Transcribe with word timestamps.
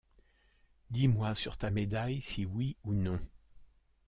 Dis-moi 0.89 1.35
sur 1.35 1.57
ta 1.57 1.69
médaille, 1.69 2.21
si 2.21 2.43
oui 2.47 2.75
ou 2.83 2.93
non 2.95 3.19